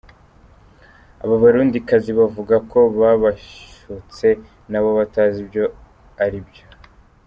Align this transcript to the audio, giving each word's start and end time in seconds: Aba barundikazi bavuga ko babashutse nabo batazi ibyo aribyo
Aba 1.23 1.35
barundikazi 1.43 2.09
bavuga 2.19 2.55
ko 2.71 2.79
babashutse 2.99 4.27
nabo 4.71 4.89
batazi 4.99 5.37
ibyo 5.45 5.63
aribyo 6.25 6.63